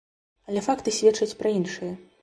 Але 0.51 0.63
факты 0.69 0.95
сведчаць 1.01 1.37
пра 1.43 1.57
іншае. 1.61 1.93